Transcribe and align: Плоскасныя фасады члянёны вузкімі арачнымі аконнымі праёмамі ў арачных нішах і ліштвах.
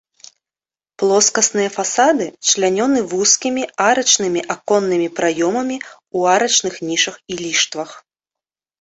Плоскасныя 1.03 1.69
фасады 1.75 2.25
члянёны 2.47 2.99
вузкімі 3.13 3.63
арачнымі 3.91 4.41
аконнымі 4.57 5.07
праёмамі 5.23 5.77
ў 5.85 6.19
арачных 6.37 6.73
нішах 6.91 7.15
і 7.35 7.43
ліштвах. 7.47 7.91